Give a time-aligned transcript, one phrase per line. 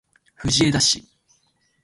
[0.33, 1.03] 藤枝市